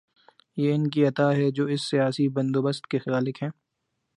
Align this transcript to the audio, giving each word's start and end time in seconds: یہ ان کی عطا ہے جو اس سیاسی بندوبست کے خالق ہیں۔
یہ 0.57 0.73
ان 0.73 0.89
کی 0.89 1.05
عطا 1.05 1.31
ہے 1.31 1.51
جو 1.51 1.65
اس 1.65 1.89
سیاسی 1.89 2.27
بندوبست 2.29 2.87
کے 2.87 2.99
خالق 2.99 3.43
ہیں۔ 3.43 3.49